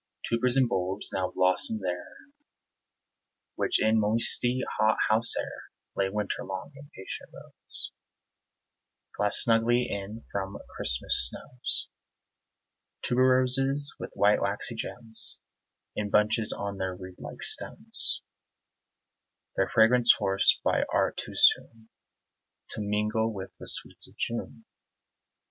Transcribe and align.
Tubers 0.27 0.57
and 0.57 0.67
bulbs 0.67 1.11
now 1.13 1.29
blossomed 1.29 1.81
there 1.83 2.15
Which, 3.53 3.79
in 3.79 3.93
the 3.93 4.01
moisty 4.01 4.61
hot 4.79 4.97
house 5.09 5.35
air, 5.39 5.65
Lay 5.95 6.09
winter 6.09 6.43
long 6.43 6.71
in 6.75 6.89
patient 6.95 7.29
rows, 7.31 7.91
Glassed 9.13 9.43
snugly 9.43 9.83
in 9.87 10.25
from 10.31 10.57
Christmas 10.75 11.29
snows: 11.29 11.87
Tuberoses, 13.03 13.89
with 13.99 14.09
white, 14.15 14.41
waxy 14.41 14.73
gems 14.73 15.39
In 15.95 16.09
bunches 16.09 16.51
on 16.51 16.77
their 16.77 16.95
reed 16.95 17.19
like 17.19 17.43
stems; 17.43 18.23
Their 19.55 19.69
fragrance 19.71 20.11
forced 20.17 20.63
by 20.63 20.83
art 20.91 21.15
too 21.15 21.35
soon 21.35 21.89
To 22.71 22.81
mingle 22.81 23.31
with 23.31 23.55
the 23.59 23.67
sweets 23.67 24.07
of 24.07 24.17
June. 24.17 24.65